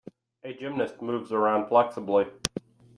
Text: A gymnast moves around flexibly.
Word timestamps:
A 0.43 0.51
gymnast 0.51 0.99
moves 1.03 1.31
around 1.31 1.67
flexibly. 1.67 2.25